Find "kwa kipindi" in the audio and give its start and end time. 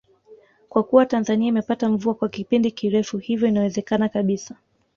2.13-2.71